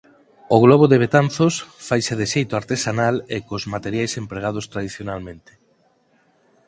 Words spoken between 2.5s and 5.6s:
artesanal e cos materiais empregados tradicionalmente.